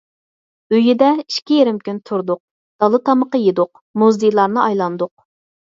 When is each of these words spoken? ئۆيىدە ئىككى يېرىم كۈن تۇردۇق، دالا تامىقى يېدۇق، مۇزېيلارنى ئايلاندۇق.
ئۆيىدە 0.75 1.09
ئىككى 1.25 1.59
يېرىم 1.59 1.77
كۈن 1.89 2.01
تۇردۇق، 2.11 2.41
دالا 2.85 3.03
تامىقى 3.11 3.45
يېدۇق، 3.47 3.87
مۇزېيلارنى 4.05 4.67
ئايلاندۇق. 4.69 5.17